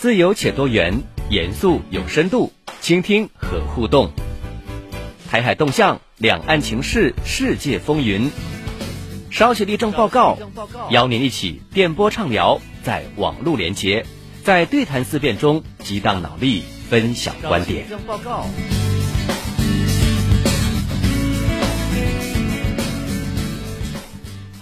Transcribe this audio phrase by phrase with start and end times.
[0.00, 4.10] 自由且多元，严肃有深度，倾听和互动。
[5.30, 8.30] 台海动向，两岸情势，世界风云。
[9.30, 10.38] 稍写立正报告，
[10.88, 14.06] 邀您一起电波畅聊，在网络连接，
[14.42, 17.84] 在对谈思辨中激荡脑力，分享观点。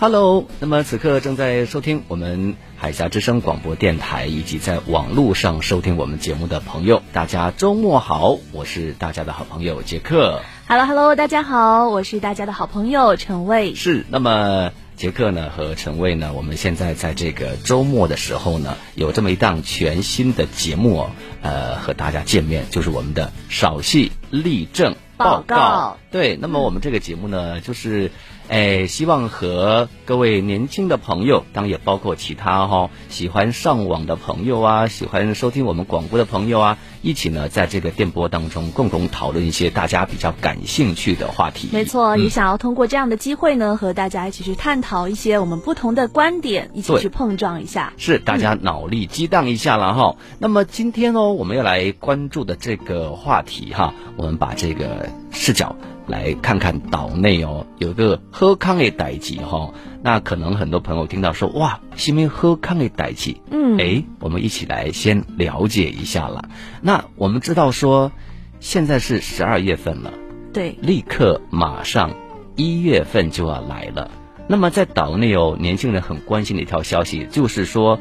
[0.00, 10.40] Hello，那么此刻正在收听我们海峡之声广播电台以及在网络上收听我们节目的朋友，大家周末好，我是大家的好朋友杰克。
[10.68, 13.74] Hello，Hello，大家好，我是大家的好朋友陈卫。
[13.74, 21.10] 是，那么杰克呢和陈卫呢，我们现在在这个周末的时候呢，有这么一档全新的节目哦，
[21.42, 25.96] 呃，和大家见面，就是我们的少戏立正报告。
[26.12, 28.12] 对，那么我们这个节目呢，就是。
[28.48, 41.68] 哎，希望和各位年轻的朋友，当然也包括其他哈喜欢上网的朋友啊，喜欢收听我们广播的朋友啊，一起呢在这个电波当中共同讨论一些大家比较感兴趣的话题。
[41.72, 47.92] 没错，也想要通过这样的机会呢，和大家一起去探讨一些我们不同的观点，一起去碰撞一下。
[47.98, 50.16] 是，大家脑力激荡一下了哈。
[50.38, 55.76] 那么今天哦，我们要来关注的这个话题哈，我们把这个视角。
[56.08, 66.48] 来看看岛内哦，有个喝康的代际哈，那可能很多朋友听到说哇，新民喝康的代际，嗯，哎，我们一起来先了解一下了。
[66.80, 68.10] 那我们知道说，
[68.58, 70.14] 现在是十二月份了，
[70.54, 72.10] 对，立刻马上
[72.56, 74.10] 一月份就要来了。
[74.48, 78.00] 那么在岛内哦，年轻人很关心的一条消息就是说，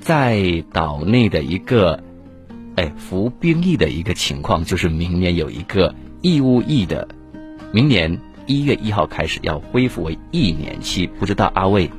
[0.00, 2.02] 在岛内的一个
[2.76, 7.06] 哎服兵役的一个情况，就是明年有一个义务役的。
[7.76, 11.90] 明年一月一号开始要恢复为一年期，不知道阿卫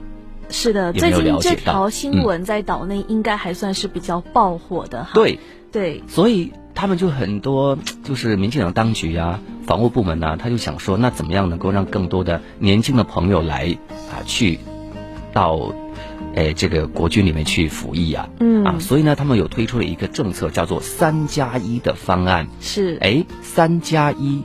[0.50, 5.11] 是的，最近这条新闻在岛内应该还算是比较爆火的哈。
[5.14, 5.38] 对
[5.72, 13.78] 对，所以他们就很多就是民进党当局啊、防务部门呐，他就想说，那怎么样能够让更多的年轻的朋友来
[14.09, 14.57] 啊去
[15.31, 15.72] 到
[16.34, 18.28] 诶这个国军里面去服役啊？
[18.40, 22.47] 嗯啊，所以呢，他们有推出了一个政策，叫做三加一的方案。
[22.62, 24.41] 是哎，三加一。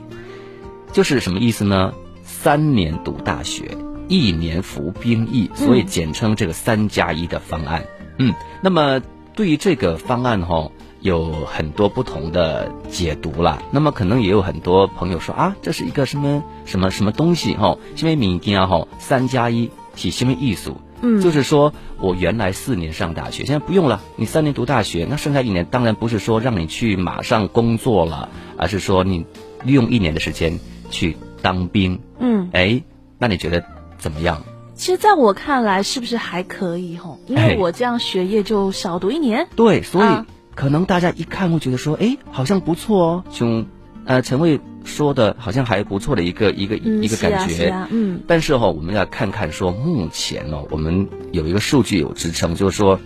[0.93, 1.91] 就是什么意思呢？
[2.23, 3.75] 三年读大学，
[4.07, 7.85] 一年服兵役，所以简称这个“三加一”的方案。
[8.19, 9.01] 嗯，那么
[9.35, 10.69] 对于这个方案哈，
[11.01, 13.59] 有很多不同的解读了。
[13.71, 17.75] 那么可能也有很多朋友说啊，这是一个什么什么什么东西哈？
[17.97, 20.77] 因为明天哈，“三加一”体什么艺术？
[21.01, 29.25] 嗯，就是说我原来四年上大学，现在不用了，你三年读大学，那剩下一年当然不是说让你去马上工作了，而是说你
[29.63, 30.59] 利用一年的时间。
[30.93, 32.81] 去当兵，嗯，哎，
[33.17, 33.65] 那你觉得
[33.97, 34.43] 怎么样？
[34.75, 37.19] 其实，在我看来，是不是还可以吼？
[37.27, 39.47] 因为我这样学业就少读一年。
[39.55, 40.09] 对，所以
[40.55, 43.23] 可能大家一看会觉得说，哎，好像不错哦。
[43.29, 43.65] 兄
[44.05, 47.73] 呃陈卫说的，好像还不错的一个一个一个感觉。
[47.91, 48.21] 嗯。
[48.27, 52.99] 但是哈，我们要看看说，目前哦，我们有一个数据有支撑，就是说，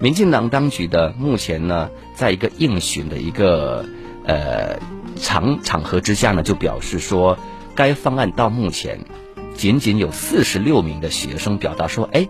[0.00, 3.84] 民进党当局的目前呢，在一个应询的一个
[4.26, 4.78] 呃。
[5.16, 7.38] 场场合之下呢，就表示说，
[7.74, 9.00] 该方案到目前，
[9.54, 12.28] 仅仅有四十六名的学生表达说，哎，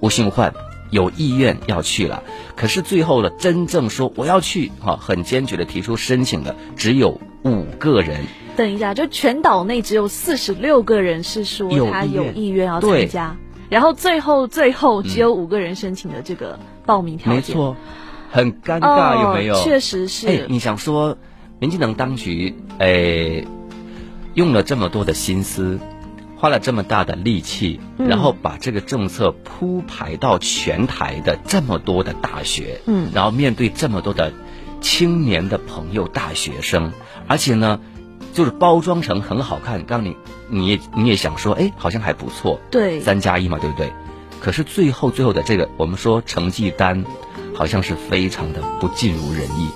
[0.00, 0.54] 吴兴焕
[0.90, 2.22] 有意愿要去了。
[2.56, 8.20] 可是最后呢，真正说我要去，哈，很坚决的提出申请的只有五个人。
[8.56, 13.36] 等一下，就全岛内只有四十六个人是说他有意愿要参加，
[13.68, 17.36] 然后最后最后只有五个人申请的这个报名条件。
[17.36, 17.76] 没错，
[18.30, 19.62] 很尴尬，有没有？
[19.62, 20.26] 确实是。
[20.28, 21.16] 哎，你想说？
[21.60, 23.46] 民进党当局，诶，
[24.34, 25.78] 用了这么多的心思，
[26.36, 34.32] 花了这么大的力气，然后把这个政策铺排到全台的这么多的大学，嗯，然后面对这么多的
[34.80, 36.92] 青年的朋友、大学生，
[37.26, 37.80] 而且呢，
[38.32, 40.16] 就是包装成很好看，让你
[40.48, 43.92] 你也你也想说，哎，好像还不错，对，三加一嘛，对不对？
[44.40, 47.04] 可是最后最后的这个，我们说成绩单，
[47.52, 49.68] 好像是非常的不尽如人意。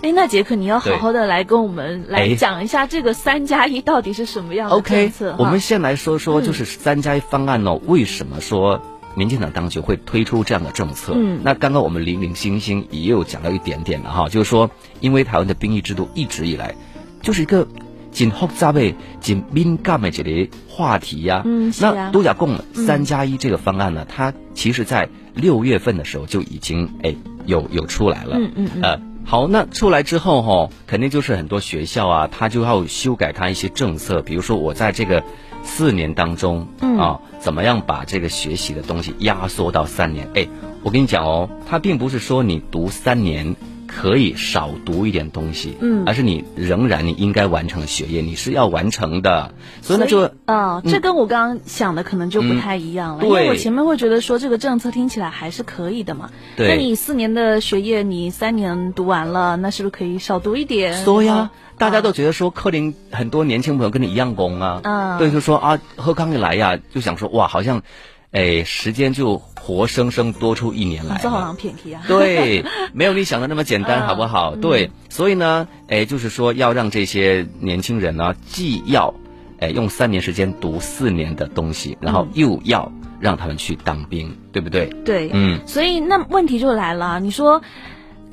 [0.00, 5.34] 哎，那杰克，你要好好的来跟我们来讲一下这个三加一到底是什么样的政策。
[5.38, 8.80] 我们先来说说，就是三加一方案呢，为什么说
[9.16, 11.14] 民进党当局会推出这样的政策？
[11.16, 16.76] 嗯，那刚刚我们零零星星也有讲到一点点了哈，就是说，因为台湾的兵役制度一直以来
[17.20, 17.66] 就是一个
[18.12, 21.42] 紧复杂的、紧敏感的这个话题呀。
[21.44, 27.16] 嗯，那都甲共三加一这个方案呢，它其实在六月份的时候就已经哎
[27.46, 28.36] 有有出来了。
[28.38, 28.82] 嗯嗯嗯。
[28.82, 29.00] 呃。
[29.30, 35.22] 好，那出来之后哈，肯定就是很多学校啊，他就要修改他一些政策，比如说我在这个
[35.62, 36.66] 四年当中
[36.98, 40.26] 啊，怎么样把这个学习的东西压缩到三年？
[40.34, 40.48] 哎，
[40.82, 43.54] 我跟你讲哦，他并不是说你读三年。
[43.88, 61.04] 可以少读一点东西，嗯，而是你仍然你应该完成的学业，你是要完成的，所以呢就啊，这跟我刚刚想的可能就不太一样了，因为我前面会觉得说这个政策听起来还是可以的嘛，对，那你四年的学业你三年读完了，那是不是可以少读一点？
[61.04, 67.82] 说呀，大家都觉得说柯林很多年轻朋友跟你一样工啊，嗯，对，就说啊，何康一来呀，就想说哇，好像。
[68.30, 72.02] 哎，时间就活生生多出一年来，这好像偏题啊！
[72.08, 74.56] 对，没有你想的那么简单， 好不好？
[74.56, 79.12] 对，所以呢，哎，就是说要让这些年轻人呢，既要
[79.60, 84.86] 哎用三年时间读四年的东西，然后又要让他们去当兵，对不对？
[85.04, 85.60] 对，嗯。
[85.66, 87.60] 所以那问题就来了，你说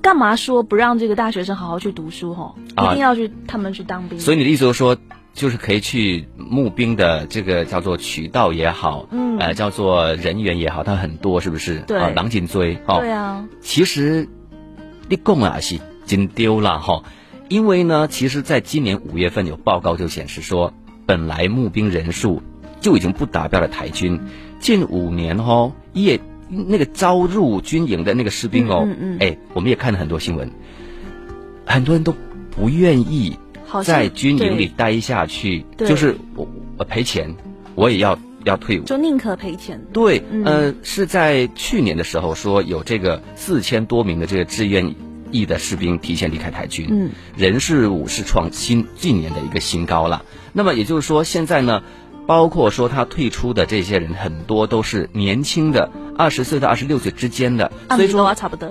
[0.02, 2.34] 干嘛说不让这个大学生好好去读书？
[2.34, 4.18] 吼，一定要去他们去当兵？
[4.22, 4.96] 所以你的意思就是说？
[5.36, 11.80] 就是可以去募兵的这个叫做渠道也好，嗯，呃，叫做人员也好，它很多，是不是？
[11.80, 13.46] 对，啊，狼紧追，哦，对啊。
[13.60, 14.30] 其实，
[15.10, 17.04] 你讲啊是真丢了哈，
[17.50, 20.74] 因为呢，其实在今年五月份有报告就显示说，
[21.06, 22.42] 本来募兵人数
[22.80, 24.22] 就已经不达标的台军，
[24.62, 26.18] 近五年哦，也
[26.48, 30.50] 那个招入军营的那个士兵哦，嗯嗯，哎，我们也看了很多新闻，
[31.66, 32.16] 很多人都
[32.52, 33.38] 不愿意。
[33.83, 37.35] 在军营里待下去，就是我赔钱，
[37.75, 39.81] 我也要要退伍，就宁可赔钱。
[39.91, 44.95] 对，呃，是在去年的时候说有这个四千多名的这个志愿
[45.31, 50.23] 役的士兵提前离开台军，嗯，人是武是创新近年的一个新高了。
[50.53, 51.81] 那么也就是说，现在呢，
[52.27, 58.69] 包括说他退出的这些人，很多都是年轻的，二十岁到二十六岁之间的，所以说差不多，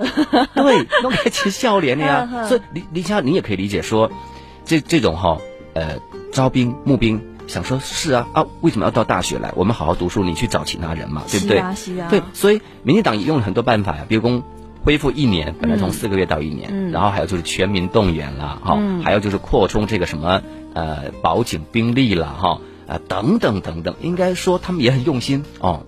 [0.55, 2.27] 对，都开始笑脸的呀。
[2.47, 4.09] 所以李李强，你也可以理解说。
[4.65, 5.37] 这这种哈，
[5.73, 5.99] 呃，
[6.31, 9.53] 招兵募兵，想说是啊啊，为什么要到大学来？
[9.55, 11.63] 我们好好读书，你去找其他人嘛，对不对？
[12.09, 14.43] 对，所以民进党也用了很多办法呀，比如说
[14.83, 20.41] 恢复一年，本来从四个月到一年，然后还有就是全民动员啦哈，还有就是扩充这个什么
[20.73, 25.85] 呃保警兵力啦哈，啊等等等等，应该说他们也很用心哦，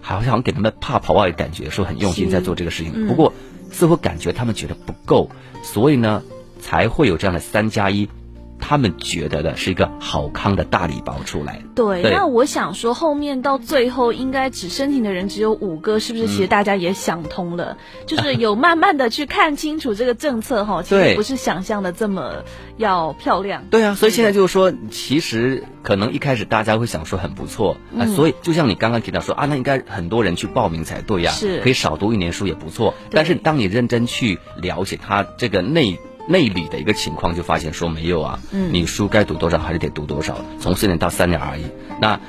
[0.00, 3.06] 好像给他们怕跑外的感觉，说很用心在做这个事情。
[3.06, 3.34] 不过
[3.70, 5.28] 似乎感觉他们觉得不够，
[5.62, 6.22] 所以呢。
[6.66, 8.08] 才会有这样的三加一，
[8.58, 11.62] 他们觉得的是一个好康的大礼包出来。
[11.76, 16.26] 对，那我想说，后面到最后应该只申请的人只有五个，是不是？
[16.26, 22.42] 其实大家也想通了， 就是有慢慢的去看清楚这个政策哈，其实不是想象的这么
[22.78, 23.62] 要漂亮。
[23.70, 32.94] 对啊，所以现在就是说，其实可能一开始大家会想说很不错啊，所以就像你刚刚提到说啊，那应该很多人去报名才对呀，是可以少读一年书也不错。
[33.10, 36.00] 但是当你认真去了解它这个内。
[36.28, 41.64] 内里的一个情况就发现说没有啊，你书该读多少还是得读多少，从四年到三年而已，
[42.00, 42.20] 那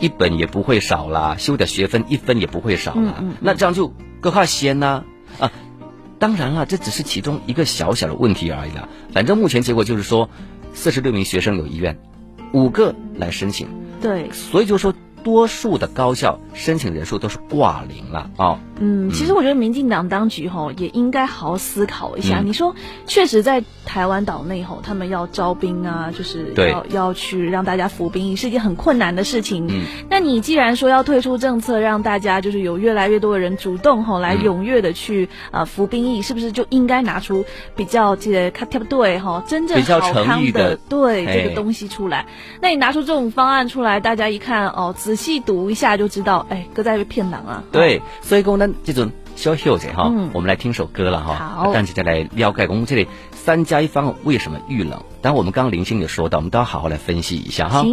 [0.00, 5.04] 一本也不会少啦，修的学分一分也不会少啦，那这样就更怕先呢
[5.38, 5.52] 啊，
[6.18, 8.88] 当然了，这只是其中一个小小的问题而已啦。
[9.12, 10.28] 反正目前结果就是说，
[10.74, 11.98] 四十六名学生有意愿，
[12.52, 13.68] 五个来申请，
[14.00, 14.94] 对，所以就说。
[15.24, 18.60] 多数的高校申请人数都是挂零了啊。
[18.78, 22.40] 嗯，其实我觉得民进党当局吼也应该好好思考一下。
[22.44, 22.74] 你说，
[23.06, 29.66] 确实在台湾岛内吼，他们要招兵啊，就是要要去让大家服兵役，是一件很困难的事情。
[29.68, 38.50] 嗯，那你既然说要推出政策，让大家就是有越来越多的人主动吼来踊跃的去啊服兵役，是不是就应该拿出比较这个
[38.88, 42.26] 对哈真正好康的对这个东西出来？
[42.60, 47.62] 那你拿出这种方案出来，大家一看哦，仔细读一下就知道，哎，哥在被骗党啊！
[47.72, 51.34] 对，所以讲呢，这种小秀者哈，我们来听首歌了哈。
[51.34, 55.02] 好，但是再来了解我们这里三加一方为什么遇冷？
[55.22, 57.84] 但我们刚刚林星也说到，我们都要好好来分析一下哈。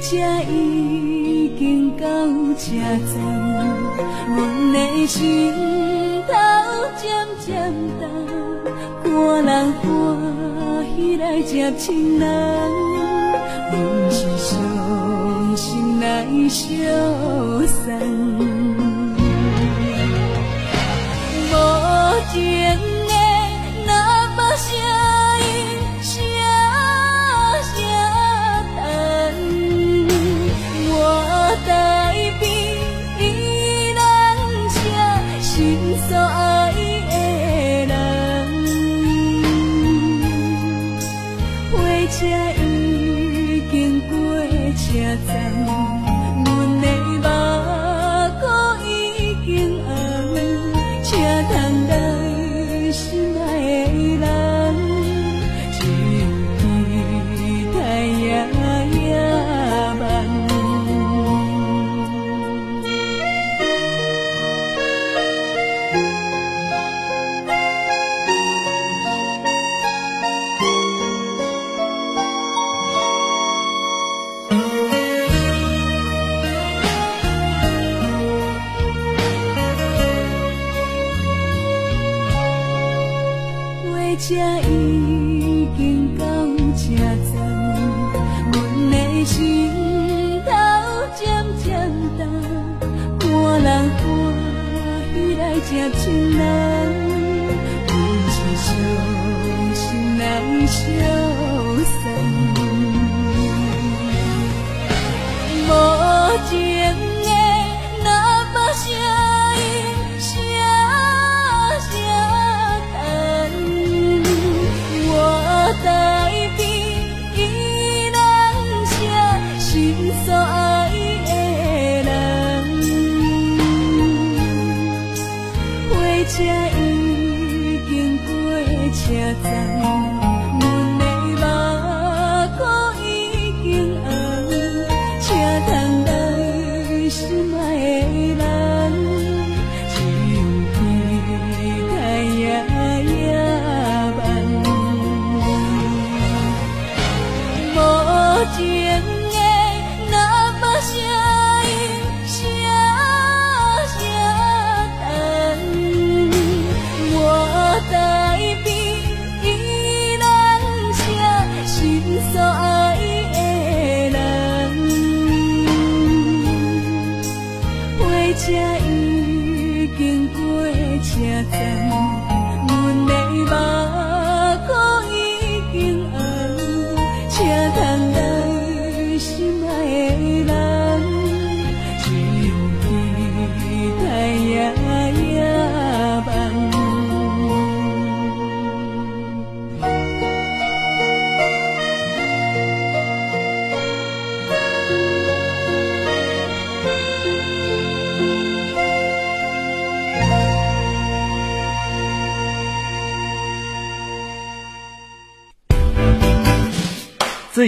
[0.00, 0.16] 车
[0.48, 2.06] 已经到
[2.56, 2.66] 车
[3.12, 3.18] 站，
[4.36, 4.38] 阮
[4.72, 5.52] 的心
[6.26, 6.32] 头
[6.96, 7.04] 渐
[7.44, 7.46] 渐
[7.98, 8.02] 重，
[9.02, 9.06] 看
[9.44, 9.84] 人欢
[10.94, 12.26] 喜来接亲人，
[13.72, 13.76] 阮
[14.10, 16.66] 是伤心来相
[17.66, 17.86] 送，
[21.50, 21.52] 无
[22.32, 22.87] 情。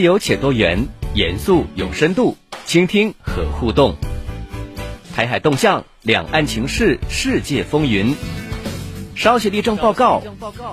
[0.01, 3.95] 自由且多元，严肃有深度，倾听和互动。
[5.15, 8.17] 台海动向，两岸情势，世界风云。
[9.15, 10.23] 稍写立正报告，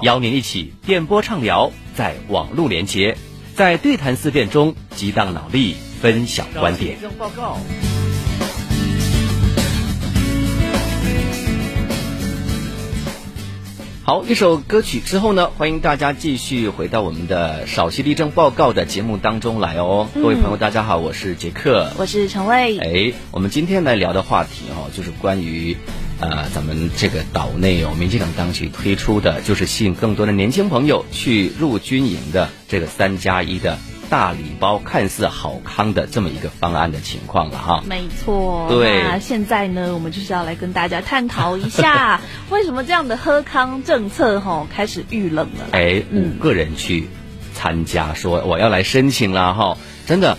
[0.02, 3.18] 邀您一起电波畅聊，在网络连接，
[3.54, 6.98] 在对谈思辨中激荡脑力，分享观点。
[14.10, 20.08] 好，一首歌曲之后呢，欢迎大家继续回到我们的少息立正报告的节目当中来哦。
[20.16, 22.78] 各位朋友，大家好，我是杰克，我是陈卫。
[22.78, 25.76] 哎，我们今天来聊的话题哦，就是关于
[26.22, 33.78] 呃咱们这个岛内哦，民进党当局推出的，就是吸引更多的年轻朋友去入军营的这个三加一的。
[34.10, 38.68] 大礼包看似好康的这么一个方案的情况了哈，没错。
[38.70, 45.68] 对，那现在呢，我们就是要来跟大家探讨一下， 为什么这样的喝康政策哈开始遇冷了？
[45.72, 47.08] 哎，五个人去
[47.54, 50.38] 参加，说我要来申请了哈，真的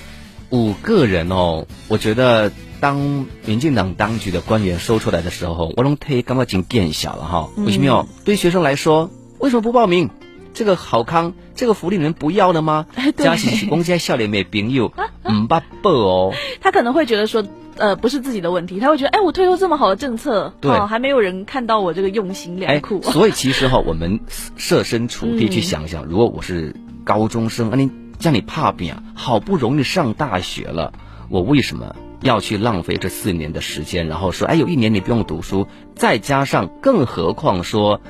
[0.51, 1.67] 五个人哦。
[1.89, 7.51] 我觉得当民进党当局的官员说出来的时候，我拢忒感觉经变小了哈。
[7.57, 8.07] 为什么？
[8.25, 10.11] 对学生来说，为什么不报名？
[10.59, 12.87] 这个好康，这个福利你们不要了吗？
[13.17, 14.93] 嘉喜公家笑脸没朋友，
[15.31, 16.35] 唔八报哦。
[16.61, 17.45] 他可能会觉得说，
[17.77, 23.00] 呃，不是自己的问题，他会觉得，哎，我推出这么好的政策，对，还没有人看到我这个用心良苦。
[23.03, 24.19] 所以其实哈，我们
[24.57, 26.75] 设身处地去想想，如果我是
[27.05, 27.88] 高中生，啊，你
[28.19, 30.93] 叫你怕病啊，好不容易上大学了，
[31.29, 34.09] 我为什么要去浪费这四年的时间？
[34.09, 38.00] 然后说，哎，有一年你不用读书，再加上，更何况说。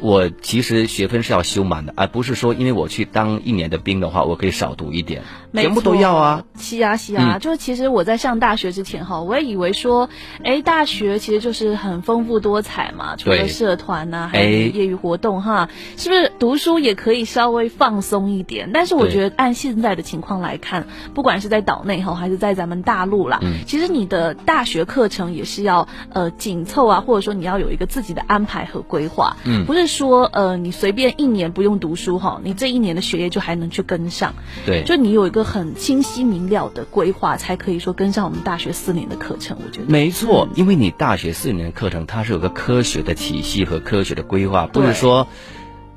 [0.00, 5.22] 我其实学分是要修满的，而不是说因为我去当一年的兵的话，我可以少读一点。
[5.52, 10.08] 全部都要啊，是啊是啊，就是其实我在上大学之前哈，我也以为说，
[10.44, 18.70] 哎，大学其实就是很丰富多彩嘛，除了社团呐，还有业余活动哈，是不是读书也可以稍微放松一点？
[18.72, 34.32] 但是我觉得按现在的情况来看，不管是在岛内哈，还是在咱们大陆啦，其实你的大学课程也是要呃紧凑啊，或者说你要有一个自己的安排和规划，嗯，不是说呃你随便一年不用读书哈，你这一年的学业就还能去跟上，
[34.64, 35.44] 对，就你有一个。
[35.50, 39.58] 很清晰明了的规划，才可以说跟上我们大学四年的课程。
[39.66, 45.26] 我觉得没错，因为你大学四年的课程，它是有个科学的体系和科学的规划，不是说，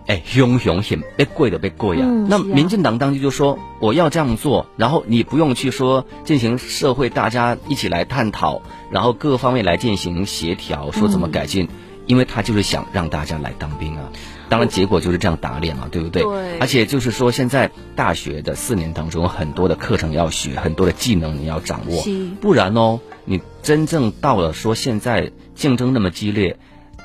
[0.08, 2.06] 哎，凶凶险被贵的被贵呀。
[2.28, 11.70] 那民进党当局就说我要这样做，然后你不用去说进行社会大家一起来探讨，然后各方面来进行协调，说怎么改进，
[12.06, 14.12] 因为他就是想让大家来当兵啊。
[14.50, 16.24] 当然，结果就是这样打脸嘛，对不对？
[16.24, 16.60] 对。
[16.60, 22.04] 而且就是说，现在大学的四年当中，很多的课程要学，很多的技能你要掌握，
[22.42, 26.58] 不然哦，你真正到了说现在竞争那么激烈，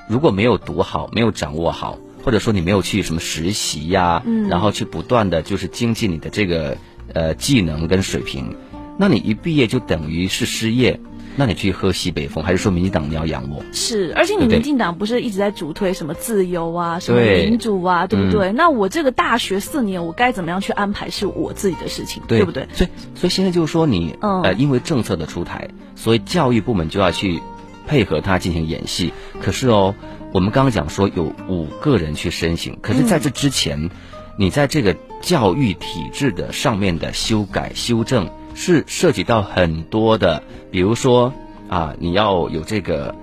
[0.09, 1.99] 如果没有读好，没有掌握好。
[2.25, 6.77] 或者说你没有去什么实习呀，然后去不断的就是精进你的这个
[7.15, 8.55] 呃技能跟水平，
[8.99, 11.01] 那你一毕业就等于是失业。
[11.39, 13.63] 那你去喝西北风，还是说民进党你要养我？
[13.73, 18.51] 是，而且你民进党不是一直在主推什么自由啊，什么民主啊，对不对？
[18.51, 22.67] 那我这个大学四年，我该怎么样去安排，是我自己的事情，对不对？
[22.73, 27.41] 所以，所以现在就是说，你呃，因为政策的出台，所以教育部门就要去
[27.87, 29.13] 配合他进行演戏。
[29.41, 29.95] 可是哦，
[30.33, 33.91] 我们刚刚讲说有五个人去申请，可是在这之前，
[34.37, 38.29] 你在这个教育体制的上面的修改修正。
[38.61, 41.33] 是涉及到很多的，比如说
[41.69, 43.15] 啊，你要有这个，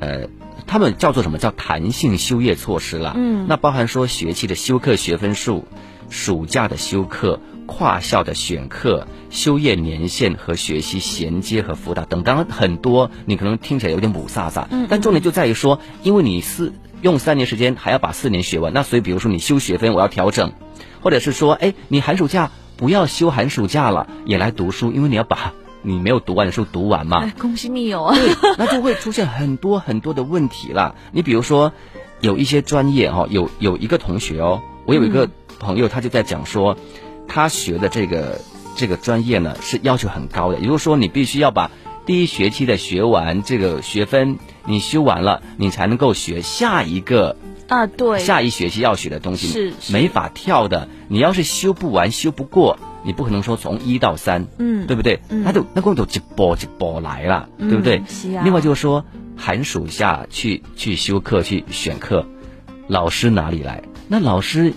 [0.00, 0.28] 呃，
[0.66, 3.14] 他们叫做什么叫弹性休业措施啦。
[3.16, 5.64] 嗯，那包含说学期的休课学分数、
[6.10, 14.68] 暑假的休课、跨校的选课、休业年限和学习衔接和辅导等，当然很多，你可能听起来有点母萨萨。
[14.70, 20.52] 嗯，但重点就在于说，因为你四用三年时间还要把四年学完，那所以比如说你修学分我要调整，
[21.00, 22.50] 或者是说，哎，你寒暑假。
[22.76, 25.52] 不要休寒暑假了，也来读书，因为你要把
[25.82, 27.28] 你没有读完的书读完嘛。
[27.38, 28.14] 恭喜你哦！
[28.56, 30.94] 那就会出现很多很多的问题了。
[31.12, 31.72] 你比如说，
[32.20, 36.76] 有一些专业哈，有有一个同学哦，我有一个朋友，他就在讲说，
[37.26, 38.40] 他学的这个
[38.76, 41.70] 这个专业呢是要求很高的，也就是说，你必须要把
[42.06, 47.36] 第一学期的学完这个学分，你修完了，你才能够学下一个。
[47.68, 50.88] 啊，对，下一学期要学的东西是没法跳的。
[51.08, 55.20] 你要是修不完、修不过，你不可能说从一到三，嗯，对不对？
[55.28, 58.02] 那就那光就一波一波来了，对不对？
[58.44, 59.04] 另外就是说，
[59.36, 62.26] 寒暑假去去修课、去选课，
[62.88, 63.82] 老师哪里来？
[64.08, 64.74] 那老师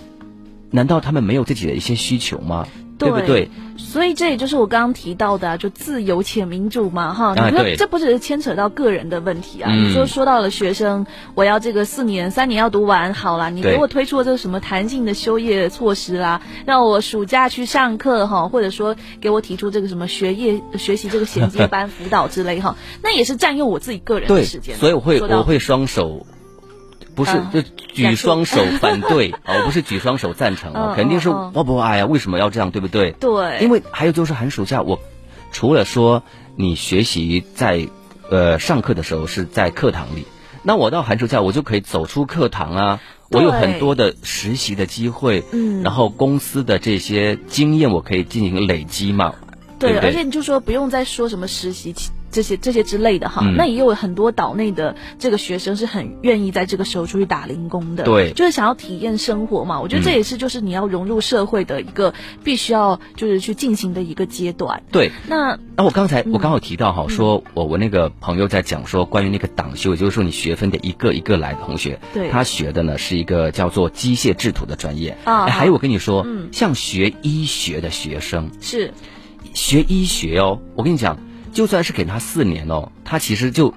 [0.70, 2.66] 难道他们没有自己的一些需求吗？
[2.98, 3.50] 对不对？
[3.76, 7.34] 所以这也就是我刚刚提到的，就自由且民主嘛，哈。
[7.34, 9.70] 你说这不只是牵扯到个人的问题啊。
[9.72, 24.76] 你说说到了学生，我要这个四年、三年要读完，好了，你给我推出了这个什么弹性的休业措施啦，让我暑假去上课哈，或者说给我提出这个什么学业学习这个衔接班 辅导之类哈，那也是占用我自己个人的时间。
[24.76, 26.26] 所以我会我会双手。
[27.16, 33.12] 不是，就举双手反对 哦，不是举双手赞成哦，肯定是我不爱呀，为什么要这样，对不对？
[33.12, 35.00] 对，因为还有就是寒暑假，我
[35.50, 36.22] 除了说
[36.54, 37.88] 你学习在
[38.30, 40.26] 呃上课的时候是在课堂里，
[40.62, 43.00] 那我到寒暑假我就可以走出课堂啊，
[43.30, 49.34] 我有很多的实习的机会，嗯，然后公司的这些经验我可以进行累积嘛，
[49.78, 52.10] 对，而且你就说不用再说什么实习期。
[52.30, 59.80] 这些这些之类的哈，那也有很多岛内的这个学生是很愿意在这个时候出去打零工的，对，就是想要体验生活嘛。
[59.80, 62.12] 我觉得这也是就是你要融入社会的一个
[62.44, 64.82] 必须要就是去进行的一个阶段。
[64.90, 75.46] 对，那那我刚才我刚好提到哈，说我我那个朋友在讲说关于那个党修，也就是说你学分得一个一个来的同学，对，他学的呢是一个叫做机械制图的专业啊。
[75.46, 78.92] 还有我跟你说，像学医学的学生是
[79.54, 81.18] 学医学哦，我跟你讲。
[81.56, 83.72] 就算是给他四年哦，他其实就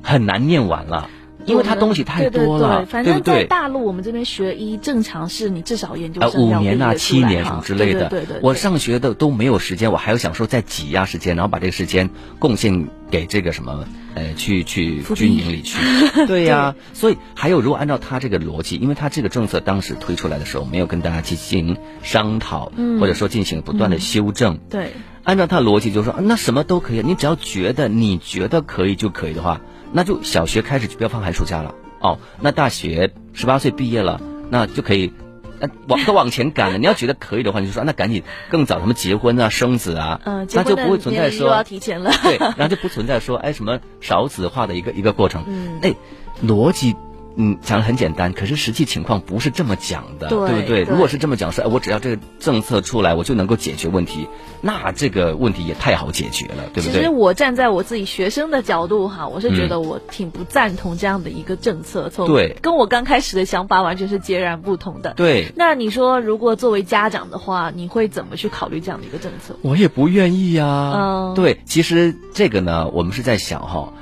[0.00, 1.10] 很难念完了，
[1.44, 8.08] 因为他东西太多了，反正在大陆我们这边学医正常是你至少研究生五年啊、七年什么之类的。
[8.08, 15.76] 对对，我上学的都没有时间，我还要想说再挤压时间，然后把这个时间贡献给这个什么呃，去去军营里去。
[16.28, 24.58] 对呀，所以还有如果按照他这个逻辑，因为他这个政策当时推出来的时候没有跟大家进行商讨，或者说进行不断的修正。
[24.70, 24.92] 对。
[25.24, 29.60] 按照他逻辑，就是说，那什么都可以，你只要觉得你觉得可以就可以的话，
[29.92, 32.18] 那就小学开始就不要放寒暑假了哦。
[32.40, 35.12] 那大学十八岁毕业了，那就可以，
[35.60, 36.78] 那往都往前赶了。
[36.78, 40.20] 你要觉得可以的话，你就说那赶紧更早什么结婚啊、生子啊，
[40.52, 42.12] 那就不会存在说要提前了。
[42.22, 45.44] 对，然后就不存在说哎什么少子化的一个一个过程。
[45.82, 45.94] 哎，
[46.42, 46.94] 逻辑。
[47.36, 50.82] 嗯，讲的很简单，可是实际情况不是这么讲的，对不对？
[50.82, 54.28] 如果是这么讲，说我只要这个政策出来，我就能够解决问题，
[54.60, 56.92] 那这个问题也太好解决了，对不对？
[56.92, 65.14] 其实我站在我自己学生的角度哈，我是觉得我挺不赞同这样的一个政策，从对，跟我刚开始的想法完全是截然不同的。
[65.14, 69.56] 对，那你说如果作为家长的话，你会怎么去考虑这样的一个政策？
[69.62, 70.92] 我也不愿意呀。
[70.96, 73.92] 嗯，对，其实这个呢，我们是在想哈。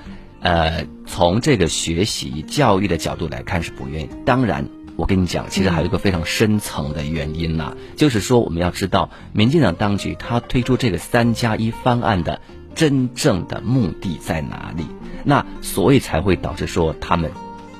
[0.42, 4.10] 呃，从这个学习教育的角度来看是不愿意。
[4.26, 12.40] 当然，我跟你讲，其实还有一个非常深层的原因呐，就是说我们要知道，民进党当局他推出这个三加一方案的
[12.74, 14.84] 真正的目的在哪里？
[15.22, 17.30] 那所以才会导致说他们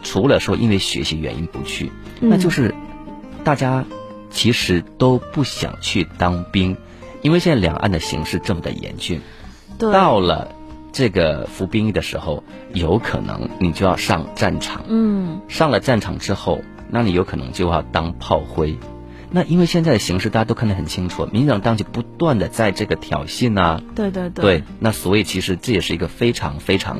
[0.05, 2.73] 除了说因为学习原因不去，那就是
[3.43, 3.85] 大家
[4.31, 6.77] 其实都不想去当兵，
[7.23, 9.21] 因为现在两岸的形势这么的严峻，
[9.79, 10.55] 到了。
[10.93, 14.85] 这个服兵役的时候，有可能你就要上战场。
[14.89, 18.79] 嗯，上了战场之后，那你有可能就要当炮灰。
[19.31, 26.99] 那因为现在的形势大家都看得很清楚，民进党当局不断的在这个挑衅啊，对对对，对，那所以其实这也是一个非常非常。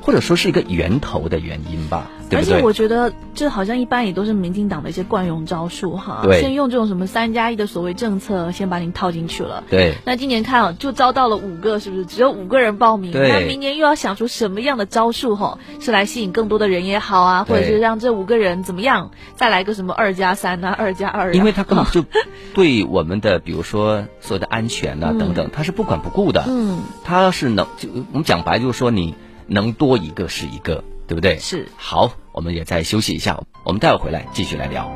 [0.00, 9.62] 或者说是一个源头的原因吧，而且我觉得这好像一般也都是民进党的一些惯用招数哈，先用这种什么三加一的所谓政策，先把你套进去了。
[9.68, 12.06] 对，那今年看啊，就招到了五个，是不是？
[12.06, 21.34] 只有五个人报名，那明年又要想出什么样的招数哈，是来吸引更多的人也好啊，或者是让这五个人怎么样，再来个什么二加三啊，二加二？
[21.34, 22.04] 因为他根本就
[22.54, 26.44] 对我们的，比如说所有的安全啊等等，他是不管不顾的。
[26.48, 29.14] 嗯，他是能就我们讲白就是说你。
[29.50, 31.38] 能多一个是一个，对不对？
[31.40, 31.66] 是。
[31.76, 34.88] 好，我们也再休息一下，我们待会回来继续来聊。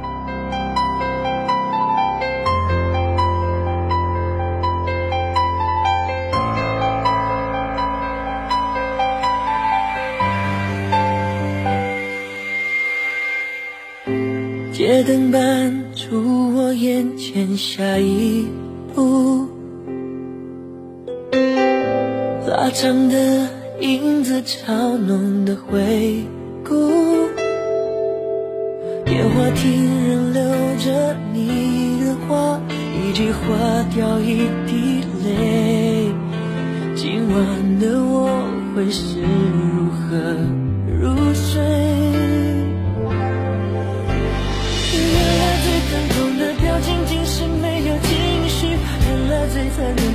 [14.73, 18.47] 街灯伴出我眼前下一
[18.95, 19.49] 步，
[22.47, 23.64] 拉长的。
[23.81, 26.25] 影子嘲弄的回
[26.65, 27.29] 顾，
[29.05, 30.43] 电话亭仍留
[30.79, 32.61] 着你的话，
[32.95, 33.49] 一句话
[33.93, 36.13] 掉一滴泪。
[36.95, 40.37] 今晚的我会是如何
[40.87, 41.61] 入睡？
[44.95, 50.14] 原来最疼痛的表情竟是没有情绪，原来最残忍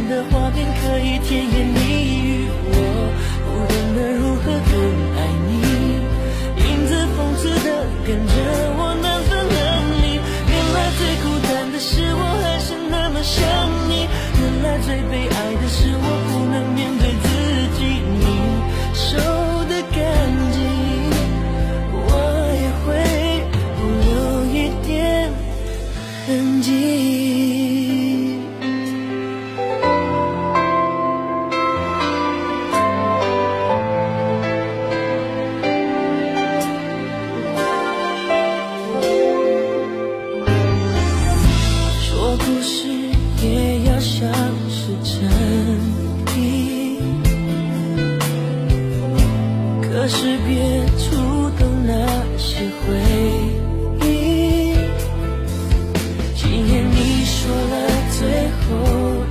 [56.41, 57.75] 今夜你说了
[58.17, 58.65] 最后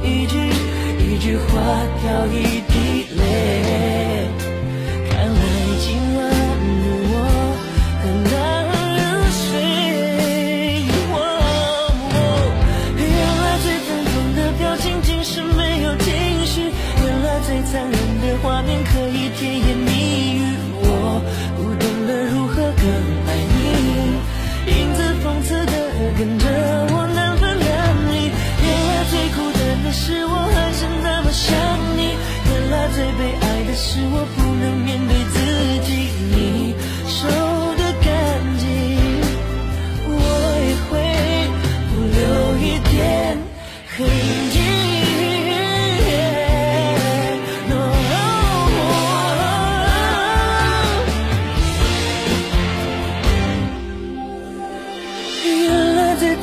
[0.04, 0.36] 一句
[1.02, 1.46] 一句话
[2.02, 2.77] 掉一滴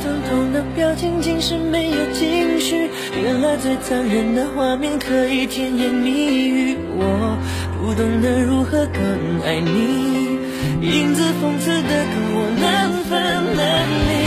[0.02, 2.90] 疼痛的表情竟是没有情绪。
[3.22, 7.38] 原来最残忍的画面可以甜言蜜语，我
[7.80, 10.38] 不懂得如何更爱你。
[10.82, 14.25] 影子讽刺的跟我难分难离。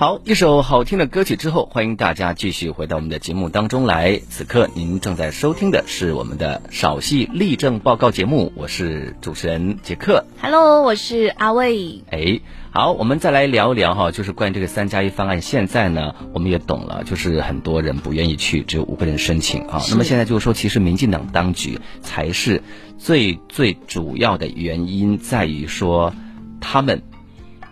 [0.00, 4.20] 好，一首好听的歌曲之后，欢迎大家继续回到我们的节目当中来。
[4.30, 10.24] 此刻您正在收听的是我们的少戏立正报告节目，我是主持人杰克。
[10.40, 12.04] Hello，我是阿卫。
[12.12, 15.42] 哎，好，我们再来聊一聊哈，就是关于这个三加一方案。
[15.42, 19.82] 现在呢，我们也懂了，就是很多人不愿意去，只有五个人申请啊。
[19.90, 22.62] 那么现在就是说，其实民进党当局才是
[22.98, 26.14] 最最主要的原因，在于说
[26.60, 27.02] 他们。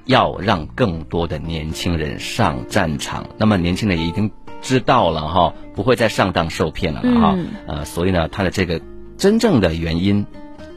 [0.06, 4.30] 要让更多的年轻人上战场，那么年轻人也已经
[4.62, 7.36] 知道了哈，不会再上当受骗了哈。
[7.66, 8.80] 呃，所以呢，他的这个
[9.18, 10.24] 真正的原因。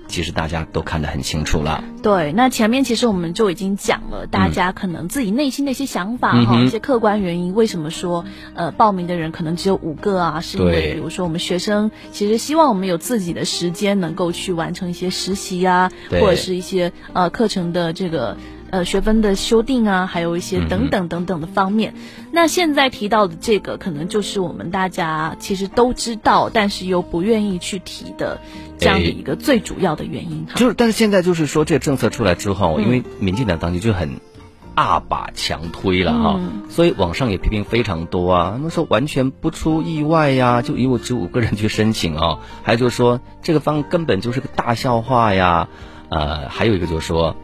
[0.09, 1.83] 其实大家都看得很清楚了。
[2.01, 10.41] 对，那前面其实我们就已经讲了，大家可能自己内心的一些想法哈，一些客观原因，为什么说呃报名的人可能只有五个啊？
[10.41, 18.35] 是因为比如说我们学生其实希望我们有自己的时间，能够去完成一些实习啊，或者是一些呃课程的这个。
[18.71, 21.93] 呃，学分的修订啊，还有一些等等等等的方面。
[22.31, 28.39] 那现在提到的这个，可能就是我们大家其实都知道，但是又不愿意去提的
[28.77, 30.45] 这样的一个最主要的原因。
[30.55, 34.19] 就是，但是现在就是说，这个政策出来之后，因为民进党当局就很
[34.75, 38.51] 二把强推了哈，所以网上也批评非常多啊。
[38.53, 45.67] 他们说完全不出意外呀，就因为只有五个人去申请啊，还有就是说这个方根本就是个大笑话呀。
[46.09, 47.35] 呃，还有一个就是说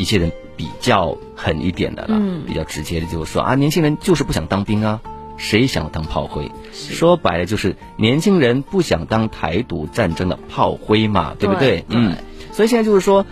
[0.00, 0.32] 一些人。
[0.56, 5.00] 比较狠一点的了，比较直接的，就是说啊，年轻人就是不想当兵啊，
[5.38, 6.52] 谁想当炮灰？
[6.70, 11.86] 说白了就是年轻人不想当台独战争的炮灰嘛，对不对？
[11.88, 12.14] 嗯，
[12.52, 13.24] 所以现在就是说，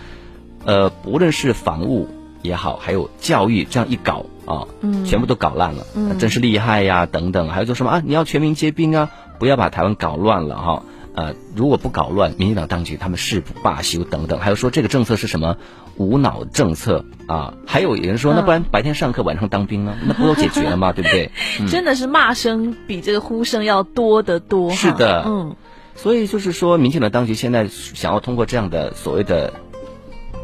[0.65, 2.09] 呃，不论是防务
[2.41, 5.85] 也好，还有教育，这样一搞啊，嗯全部都搞烂了，
[6.17, 7.05] 真是厉害呀！
[7.05, 10.83] 等等，还有就什么啊，你要全民皆兵啊，不要把台湾搞乱了哈。
[11.19, 15.57] 呃，如果不搞乱，民进党当局他们誓不罢休等等，还有说这个政策是什么
[15.97, 17.55] 无脑政策啊？
[17.67, 19.97] 还有人说，那不然白天上课，晚上当兵呢？
[20.07, 20.93] 那不都解决了吗？
[20.95, 21.29] 对不对？
[21.67, 24.71] 真的是骂声比这个呼声要多得多。
[24.71, 25.57] 是的，嗯，
[25.93, 29.53] 所以就是说，民进党当局现在想要通过这样的所谓的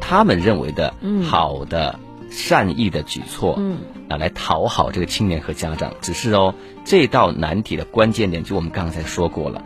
[0.02, 1.98] 他们认为的好的
[2.30, 3.78] 善意的举措，嗯，
[4.10, 5.94] 啊，来讨好这个青年和家长。
[6.02, 9.64] 只是哦，这道难题的关键点，就我们刚才说过了。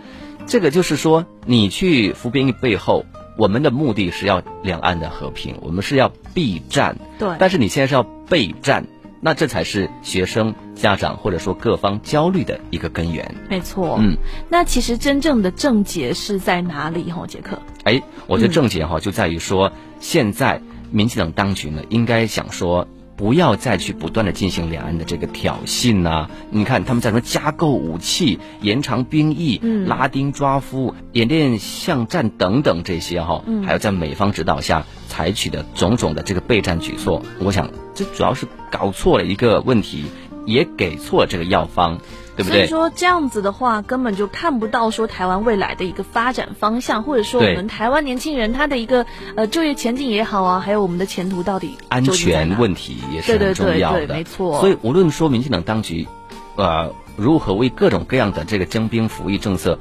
[0.50, 3.06] 这个就是说，你去服兵役背后，
[3.38, 6.98] 我们的目的是要两岸的和平，我们是要避战。
[7.20, 7.30] 对。
[7.38, 8.88] 但是你现在是要备战，
[9.22, 13.36] 那这才是学生、家长或者说各方焦虑的一个根源。
[13.48, 14.00] 没错。
[14.02, 14.18] 嗯。
[14.50, 17.12] 那其实真正的症结是在哪里？
[17.12, 17.62] 哈，杰克。
[17.84, 20.60] 哎，我觉得症结哈就在于说，现在
[20.90, 22.88] 民进党当局呢，应该想说。
[23.20, 26.30] 不要再去不断的进行两岸的这个挑衅呐！
[26.52, 40.06] 你看他们在说加购武器、延长兵役、拉丁抓夫、演练巷战等等这些哈，还有在美方指导下采取的种种的这个备战举措，我想这主要是搞错了一个问题，
[40.46, 42.00] 也给错了这个药方。
[42.44, 54.60] 所以说这样子的话，根本就看不到说台湾未来的一个发展方向，或者说我们台湾年轻人他的一个呃就业前景也好啊，还有我们的前途到底安全问题也是很重要的，没错。
[54.60, 56.08] 所以无论说民进党当局
[56.56, 59.80] 呃如何为各种各样的这个征兵服役政策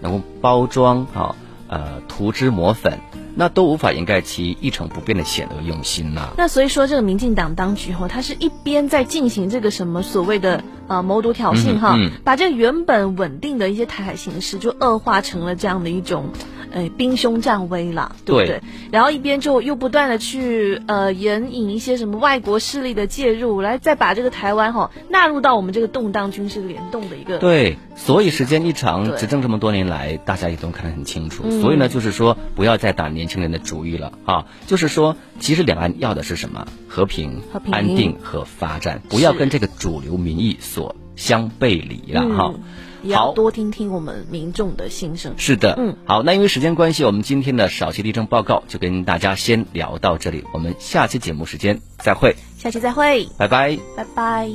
[0.00, 1.36] 能够包装啊
[1.68, 2.98] 呃涂脂抹粉。
[3.34, 6.30] 那都无法掩盖其一成不变的险恶用心呐。
[6.36, 16.30] 那所以说，这个民进党当局哈，他是一边在进行这个什么所谓的呃谋独挑衅哈，把这原本稳定的一些台海形势就恶化成了这样的一种。
[16.72, 18.62] 哎，兵凶战危了，对不对？
[18.92, 27.38] 然后一边就又不断的去呃援引一些什么外国势力的介入，来再把这个台湾哈纳入到我们这个动荡军事联动的一个。
[27.38, 31.42] 对，所以时间一长，执政这么多年来，大家也都看得很清楚。
[31.60, 34.46] 所以呢，就是说不要再打年轻人的主意了啊！
[34.66, 36.66] 就是说，其实两岸要的是什么？
[36.88, 42.54] 和平、安定和发展，不要跟这个主流民意所相背离了哈。
[43.02, 45.32] 要多听听我们民众的心声。
[45.38, 54.50] 是的，嗯，好，那因为时间关系，我们今天的少期地震报告就跟大家先聊到这里，我们下期节目时间再会，下期再会，拜拜，拜拜。